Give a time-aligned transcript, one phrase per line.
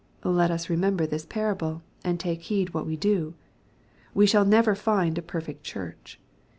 [0.23, 3.35] Let us remember this parable, and take heed what we do.
[4.15, 6.19] We shall never find a perfect Church.